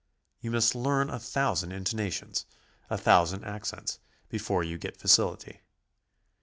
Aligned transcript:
You 0.39 0.49
must 0.49 0.73
learn 0.73 1.11
a 1.11 1.19
thousand 1.19 1.73
intonations, 1.73 2.47
a 2.89 2.97
thousand 2.97 3.43
accents, 3.43 3.99
before 4.29 4.63
you 4.63 4.79
get 4.79 4.97
facility. 4.97 5.61